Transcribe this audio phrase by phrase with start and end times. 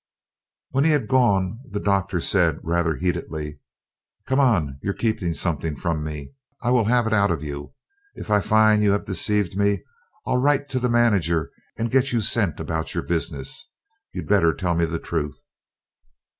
[0.71, 3.59] When he had gone, the Doctor said rather heatedly,
[4.25, 7.75] "Come, you're keeping something from me, I will have it out of you.
[8.15, 9.83] If I find you have deceived me,
[10.25, 13.69] I'll write to the manager and get you sent about your business
[14.11, 15.43] you'd better tell me the truth."